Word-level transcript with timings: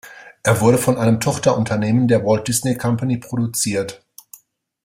Er 0.41 0.61
wurde 0.61 0.79
von 0.79 0.97
einem 0.97 1.19
Tochterunternehmen 1.19 2.07
der 2.07 2.25
Walt 2.25 2.47
Disney 2.47 2.75
Company 2.75 3.17
produziert. 3.19 4.03